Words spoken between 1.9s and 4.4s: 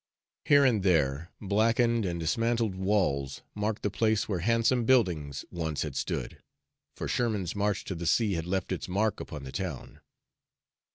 and dismantled walls marked the place where